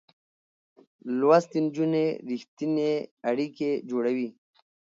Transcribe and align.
لوستې 1.19 1.57
نجونې 1.65 2.05
رښتينې 2.29 2.91
اړيکې 3.29 3.71
جوړوي. 3.89 4.29